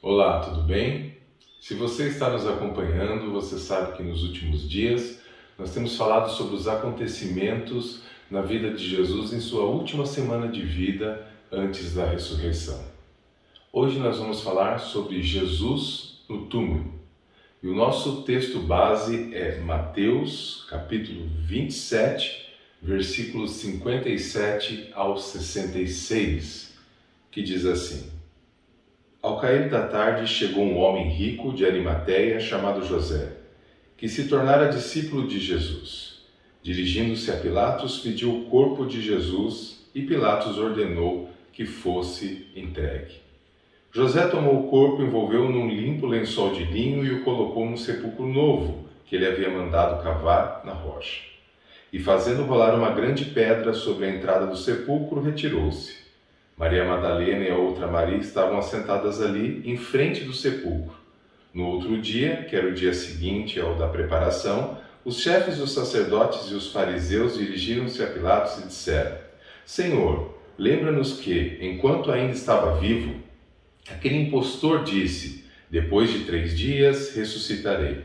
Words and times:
Olá, 0.00 0.38
tudo 0.38 0.62
bem? 0.62 1.16
Se 1.60 1.74
você 1.74 2.06
está 2.06 2.30
nos 2.30 2.46
acompanhando, 2.46 3.32
você 3.32 3.58
sabe 3.58 3.96
que 3.96 4.02
nos 4.04 4.22
últimos 4.22 4.70
dias 4.70 5.18
nós 5.58 5.74
temos 5.74 5.96
falado 5.96 6.30
sobre 6.30 6.54
os 6.54 6.68
acontecimentos 6.68 8.02
na 8.30 8.40
vida 8.40 8.70
de 8.70 8.88
Jesus 8.88 9.32
em 9.32 9.40
sua 9.40 9.64
última 9.64 10.06
semana 10.06 10.46
de 10.46 10.62
vida 10.62 11.26
antes 11.50 11.94
da 11.94 12.06
ressurreição. 12.06 12.80
Hoje 13.72 13.98
nós 13.98 14.18
vamos 14.18 14.40
falar 14.40 14.78
sobre 14.78 15.20
Jesus 15.20 16.20
no 16.28 16.46
túmulo. 16.46 16.94
E 17.60 17.66
o 17.66 17.74
nosso 17.74 18.22
texto 18.22 18.60
base 18.60 19.34
é 19.34 19.58
Mateus, 19.58 20.64
capítulo 20.70 21.26
27, 21.40 22.54
versículos 22.80 23.50
57 23.50 24.90
ao 24.94 25.18
66, 25.18 26.72
que 27.32 27.42
diz 27.42 27.66
assim: 27.66 28.17
Ao 29.20 29.36
cair 29.40 29.68
da 29.68 29.84
tarde 29.84 30.28
chegou 30.28 30.62
um 30.62 30.78
homem 30.78 31.08
rico 31.08 31.52
de 31.52 31.66
Arimateia 31.66 32.38
chamado 32.38 32.86
José, 32.86 33.32
que 33.96 34.08
se 34.08 34.28
tornara 34.28 34.68
discípulo 34.68 35.26
de 35.26 35.40
Jesus. 35.40 36.22
Dirigindo-se 36.62 37.28
a 37.32 37.36
Pilatos, 37.36 37.98
pediu 37.98 38.32
o 38.32 38.44
corpo 38.44 38.86
de 38.86 39.02
Jesus 39.02 39.84
e 39.92 40.02
Pilatos 40.02 40.56
ordenou 40.56 41.30
que 41.52 41.66
fosse 41.66 42.46
entregue. 42.54 43.16
José 43.90 44.24
tomou 44.28 44.60
o 44.60 44.68
corpo, 44.68 45.02
envolveu-o 45.02 45.50
num 45.50 45.68
limpo 45.68 46.06
lençol 46.06 46.52
de 46.52 46.62
linho 46.62 47.04
e 47.04 47.12
o 47.12 47.24
colocou 47.24 47.66
num 47.66 47.76
sepulcro 47.76 48.24
novo 48.24 48.86
que 49.04 49.16
ele 49.16 49.26
havia 49.26 49.50
mandado 49.50 50.00
cavar 50.00 50.62
na 50.64 50.72
rocha. 50.72 51.22
E 51.92 51.98
fazendo 51.98 52.44
rolar 52.44 52.72
uma 52.72 52.90
grande 52.90 53.24
pedra 53.24 53.72
sobre 53.72 54.06
a 54.06 54.10
entrada 54.10 54.46
do 54.46 54.56
sepulcro, 54.56 55.20
retirou-se. 55.20 56.07
Maria 56.58 56.84
Madalena 56.84 57.44
e 57.44 57.50
a 57.50 57.56
outra 57.56 57.86
Maria 57.86 58.18
estavam 58.18 58.58
assentadas 58.58 59.22
ali, 59.22 59.62
em 59.64 59.76
frente 59.76 60.24
do 60.24 60.32
sepulcro. 60.32 60.98
No 61.54 61.66
outro 61.66 62.00
dia, 62.00 62.44
que 62.50 62.56
era 62.56 62.66
o 62.66 62.74
dia 62.74 62.92
seguinte 62.92 63.60
ao 63.60 63.76
da 63.76 63.86
preparação, 63.86 64.76
os 65.04 65.20
chefes 65.20 65.58
dos 65.58 65.72
sacerdotes 65.72 66.50
e 66.50 66.54
os 66.54 66.72
fariseus 66.72 67.38
dirigiram-se 67.38 68.02
a 68.02 68.08
Pilatos 68.08 68.58
e 68.58 68.66
disseram: 68.66 69.16
Senhor, 69.64 70.36
lembra-nos 70.58 71.20
que, 71.20 71.58
enquanto 71.60 72.10
ainda 72.10 72.32
estava 72.32 72.80
vivo, 72.80 73.14
aquele 73.88 74.16
impostor 74.16 74.82
disse: 74.82 75.44
Depois 75.70 76.12
de 76.12 76.24
três 76.24 76.58
dias 76.58 77.14
ressuscitarei. 77.14 77.98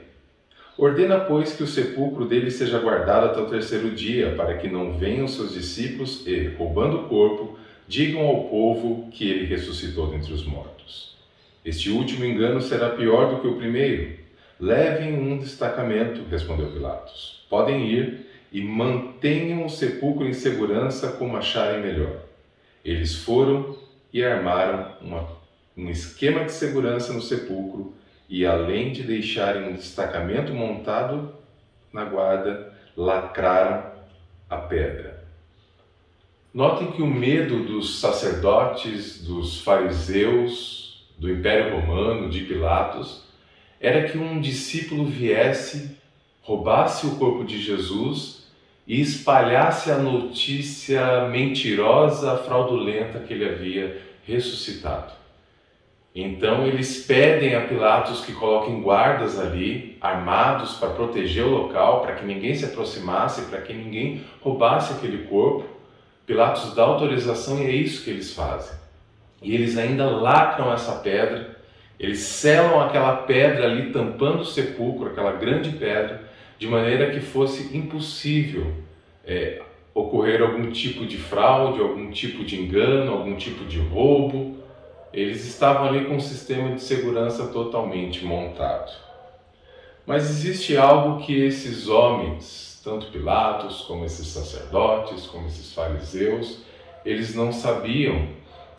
Ordena, 0.77 1.19
pois, 1.19 1.53
que 1.53 1.63
o 1.63 1.67
sepulcro 1.67 2.25
dele 2.25 2.49
seja 2.49 2.79
guardado 2.79 3.27
até 3.27 3.41
o 3.41 3.49
terceiro 3.49 3.91
dia, 3.91 4.35
para 4.35 4.57
que 4.57 4.67
não 4.67 4.97
venham 4.97 5.27
seus 5.27 5.53
discípulos 5.53 6.25
e, 6.25 6.47
roubando 6.57 6.97
o 6.97 7.09
corpo, 7.09 7.57
digam 7.93 8.25
ao 8.25 8.45
povo 8.45 9.07
que 9.11 9.29
ele 9.29 9.45
ressuscitou 9.45 10.07
dentre 10.07 10.33
os 10.33 10.43
mortos. 10.43 11.15
Este 11.63 11.91
último 11.91 12.25
engano 12.25 12.59
será 12.59 12.89
pior 12.89 13.29
do 13.29 13.41
que 13.41 13.47
o 13.47 13.55
primeiro. 13.55 14.17
Levem 14.59 15.13
um 15.13 15.37
destacamento, 15.37 16.23
respondeu 16.27 16.71
Pilatos. 16.71 17.45
Podem 17.47 17.87
ir 17.87 18.25
e 18.51 18.61
mantenham 18.61 19.63
o 19.63 19.69
sepulcro 19.69 20.25
em 20.27 20.33
segurança 20.33 21.11
como 21.11 21.37
acharem 21.37 21.83
melhor. 21.83 22.17
Eles 22.83 23.13
foram 23.13 23.77
e 24.11 24.23
armaram 24.23 24.95
uma, 24.99 25.29
um 25.77 25.87
esquema 25.91 26.45
de 26.45 26.51
segurança 26.51 27.13
no 27.13 27.21
sepulcro 27.21 27.93
e, 28.27 28.43
além 28.43 28.91
de 28.91 29.03
deixarem 29.03 29.69
um 29.69 29.73
destacamento 29.73 30.51
montado 30.51 31.31
na 31.93 32.05
guarda, 32.05 32.73
lacraram 32.97 33.83
a 34.49 34.57
pedra. 34.57 35.12
Notem 36.53 36.91
que 36.91 37.01
o 37.01 37.07
medo 37.07 37.63
dos 37.63 37.99
sacerdotes, 37.99 39.23
dos 39.23 39.61
fariseus, 39.61 41.03
do 41.17 41.31
Império 41.31 41.79
Romano, 41.79 42.29
de 42.29 42.41
Pilatos, 42.41 43.23
era 43.81 44.07
que 44.07 44.19
um 44.19 44.39
discípulo 44.39 45.05
viesse, 45.05 45.97
roubasse 46.43 47.07
o 47.07 47.15
corpo 47.15 47.43
de 47.43 47.59
Jesus 47.59 48.43
e 48.85 49.01
espalhasse 49.01 49.89
a 49.89 49.97
notícia 49.97 51.27
mentirosa, 51.27 52.37
fraudulenta 52.37 53.19
que 53.19 53.33
ele 53.33 53.49
havia 53.49 53.99
ressuscitado. 54.23 55.11
Então 56.13 56.67
eles 56.67 57.03
pedem 57.03 57.55
a 57.55 57.61
Pilatos 57.61 58.23
que 58.23 58.31
coloquem 58.31 58.79
guardas 58.79 59.39
ali, 59.39 59.97
armados 59.99 60.75
para 60.75 60.91
proteger 60.91 61.45
o 61.45 61.49
local, 61.49 62.01
para 62.01 62.13
que 62.13 62.25
ninguém 62.25 62.53
se 62.53 62.65
aproximasse, 62.65 63.49
para 63.49 63.59
que 63.61 63.73
ninguém 63.73 64.23
roubasse 64.39 64.93
aquele 64.93 65.25
corpo. 65.25 65.72
Pilatos 66.25 66.73
dá 66.73 66.83
autorização 66.83 67.61
e 67.61 67.65
é 67.65 67.71
isso 67.71 68.03
que 68.03 68.09
eles 68.09 68.33
fazem. 68.33 68.77
E 69.41 69.53
eles 69.53 69.77
ainda 69.77 70.05
lacram 70.05 70.73
essa 70.73 70.93
pedra, 70.99 71.57
eles 71.99 72.19
selam 72.19 72.81
aquela 72.81 73.17
pedra 73.17 73.65
ali, 73.65 73.91
tampando 73.91 74.41
o 74.41 74.45
sepulcro, 74.45 75.07
aquela 75.07 75.33
grande 75.33 75.71
pedra, 75.71 76.23
de 76.57 76.67
maneira 76.67 77.11
que 77.11 77.19
fosse 77.19 77.75
impossível 77.75 78.73
é, 79.25 79.61
ocorrer 79.93 80.41
algum 80.41 80.71
tipo 80.71 81.05
de 81.05 81.17
fraude, 81.17 81.81
algum 81.81 82.09
tipo 82.09 82.43
de 82.43 82.59
engano, 82.59 83.11
algum 83.11 83.35
tipo 83.35 83.65
de 83.65 83.79
roubo 83.79 84.63
eles 85.13 85.45
estavam 85.45 85.87
ali 85.87 86.05
com 86.05 86.15
um 86.15 86.19
sistema 86.19 86.73
de 86.73 86.81
segurança 86.81 87.45
totalmente 87.47 88.25
montado. 88.25 88.91
Mas 90.07 90.27
existe 90.29 90.75
algo 90.75 91.23
que 91.23 91.39
esses 91.39 91.87
homens, 91.87 92.72
tanto 92.83 93.07
Pilatos 93.07 93.81
como 93.81 94.03
esses 94.03 94.27
sacerdotes, 94.27 95.25
como 95.27 95.47
esses 95.47 95.73
fariseus, 95.73 96.59
eles 97.05 97.33
não 97.33 97.51
sabiam. 97.51 98.27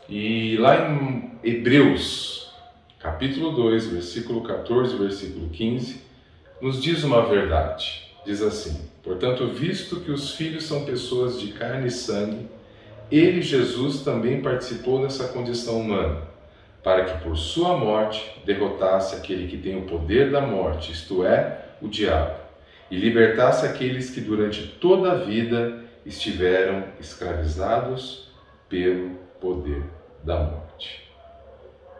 E 0.08 0.58
lá 0.58 0.90
em 0.90 1.30
Hebreus, 1.42 2.52
capítulo 2.98 3.52
2, 3.52 3.86
versículo 3.86 4.42
14, 4.42 4.96
versículo 4.96 5.48
15, 5.48 6.02
nos 6.60 6.82
diz 6.82 7.02
uma 7.02 7.22
verdade. 7.22 8.12
Diz 8.26 8.42
assim: 8.42 8.88
Portanto, 9.02 9.46
visto 9.48 10.00
que 10.00 10.10
os 10.10 10.34
filhos 10.34 10.64
são 10.64 10.84
pessoas 10.84 11.40
de 11.40 11.52
carne 11.52 11.88
e 11.88 11.90
sangue, 11.90 12.46
ele, 13.10 13.40
Jesus, 13.40 14.02
também 14.02 14.42
participou 14.42 15.00
dessa 15.02 15.28
condição 15.28 15.80
humana, 15.80 16.22
para 16.82 17.04
que 17.04 17.24
por 17.24 17.36
sua 17.36 17.76
morte 17.76 18.42
derrotasse 18.44 19.14
aquele 19.14 19.46
que 19.46 19.56
tem 19.56 19.78
o 19.78 19.86
poder 19.86 20.30
da 20.30 20.42
morte, 20.42 20.92
isto 20.92 21.24
é, 21.24 21.68
o 21.80 21.88
diabo, 21.88 22.43
e 22.90 22.96
libertasse 22.96 23.66
aqueles 23.66 24.10
que 24.10 24.20
durante 24.20 24.66
toda 24.80 25.12
a 25.12 25.16
vida 25.16 25.84
estiveram 26.04 26.84
escravizados 27.00 28.28
pelo 28.68 29.10
poder 29.40 29.82
da 30.22 30.38
morte. 30.40 31.10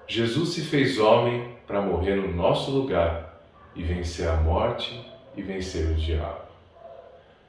Jesus 0.06 0.50
se 0.50 0.60
fez 0.62 0.98
homem 0.98 1.54
para 1.66 1.80
morrer 1.80 2.16
no 2.16 2.32
nosso 2.32 2.70
lugar 2.70 3.42
e 3.74 3.82
vencer 3.82 4.28
a 4.28 4.36
morte 4.36 5.04
e 5.36 5.42
vencer 5.42 5.90
o 5.90 5.94
diabo. 5.94 6.44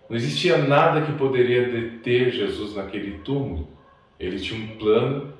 Não 0.10 0.16
existia 0.16 0.58
nada 0.58 1.02
que 1.02 1.12
poderia 1.14 1.68
deter 1.68 2.32
Jesus 2.32 2.76
naquele 2.76 3.20
túmulo. 3.20 3.68
Ele 4.20 4.40
tinha 4.40 4.60
um 4.60 4.78
plano 4.78 5.34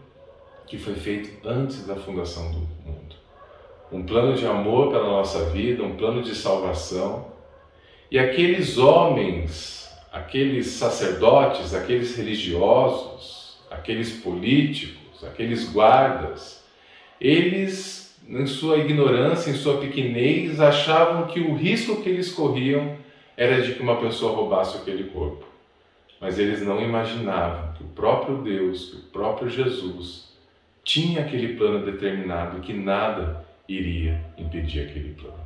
que 0.66 0.78
foi 0.78 0.96
feito 0.96 1.48
antes 1.48 1.86
da 1.86 1.96
fundação 1.96 2.52
do 2.52 2.60
mundo. 2.60 3.16
Um 3.92 4.04
plano 4.04 4.36
de 4.36 4.46
amor 4.46 4.92
pela 4.92 5.06
nossa 5.06 5.46
vida, 5.52 5.84
um 5.84 5.96
plano 5.96 6.24
de 6.24 6.34
salvação. 6.36 7.35
E 8.16 8.18
aqueles 8.18 8.78
homens, 8.78 9.94
aqueles 10.10 10.68
sacerdotes, 10.68 11.74
aqueles 11.74 12.16
religiosos, 12.16 13.58
aqueles 13.70 14.10
políticos, 14.22 15.22
aqueles 15.22 15.70
guardas, 15.70 16.64
eles, 17.20 18.18
em 18.26 18.48
sua 18.48 18.78
ignorância, 18.78 19.52
em 19.52 19.56
sua 19.56 19.82
pequenez, 19.82 20.62
achavam 20.62 21.28
que 21.28 21.42
o 21.42 21.56
risco 21.56 22.02
que 22.02 22.08
eles 22.08 22.32
corriam 22.32 22.96
era 23.36 23.62
de 23.62 23.74
que 23.74 23.84
uma 23.84 23.98
pessoa 23.98 24.34
roubasse 24.34 24.78
aquele 24.78 25.10
corpo. 25.10 25.46
Mas 26.22 26.40
eles 26.40 26.62
não 26.62 26.82
imaginavam 26.82 27.74
que 27.74 27.84
o 27.84 27.88
próprio 27.88 28.38
Deus, 28.38 28.92
que 28.92 28.96
o 28.96 29.10
próprio 29.12 29.50
Jesus, 29.50 30.30
tinha 30.86 31.20
aquele 31.20 31.58
plano 31.58 31.86
determinado 31.86 32.60
e 32.60 32.62
que 32.62 32.72
nada 32.72 33.46
iria 33.68 34.24
impedir 34.38 34.84
aquele 34.84 35.14
plano. 35.16 35.44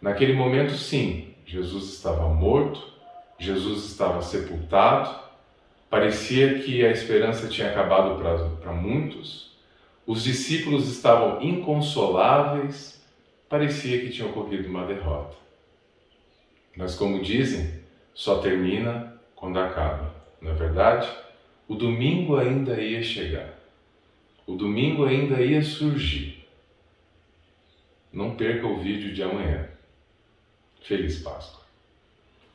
Naquele 0.00 0.32
momento, 0.32 0.72
sim, 0.72 1.31
Jesus 1.44 1.92
estava 1.94 2.28
morto, 2.28 2.92
Jesus 3.38 3.84
estava 3.84 4.22
sepultado, 4.22 5.18
parecia 5.90 6.60
que 6.60 6.84
a 6.84 6.90
esperança 6.90 7.48
tinha 7.48 7.70
acabado 7.70 8.20
para 8.60 8.72
muitos, 8.72 9.52
os 10.06 10.24
discípulos 10.24 10.88
estavam 10.88 11.42
inconsoláveis, 11.42 13.02
parecia 13.48 14.00
que 14.00 14.10
tinha 14.10 14.28
ocorrido 14.28 14.68
uma 14.68 14.86
derrota. 14.86 15.36
Mas, 16.76 16.94
como 16.94 17.22
dizem, 17.22 17.82
só 18.14 18.38
termina 18.38 19.20
quando 19.36 19.58
acaba. 19.58 20.14
Não 20.40 20.50
é 20.50 20.54
verdade? 20.54 21.08
O 21.68 21.74
domingo 21.74 22.36
ainda 22.36 22.80
ia 22.80 23.02
chegar. 23.02 23.58
O 24.46 24.54
domingo 24.54 25.04
ainda 25.04 25.40
ia 25.40 25.62
surgir. 25.62 26.46
Não 28.12 28.34
perca 28.34 28.66
o 28.66 28.78
vídeo 28.78 29.14
de 29.14 29.22
amanhã. 29.22 29.68
Feliz 30.82 31.18
Páscoa. 31.22 31.61